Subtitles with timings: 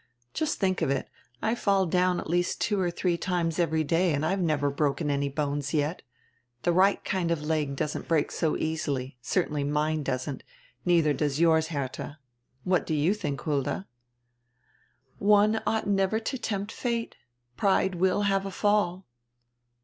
[0.33, 1.07] "Just diink of it,
[1.43, 5.29] I fall at least two or diree times every day and have never broken any
[5.29, 6.01] bones yet.
[6.63, 10.41] The right kind of leg doesn't break so easily; certainly mine doesn't,
[10.87, 12.17] neidier does yours, Herdia.
[12.63, 13.85] What do you diink, Hulda?"
[15.19, 17.15] "One ought not to tempt fate.
[17.55, 19.05] Pride will have a fall."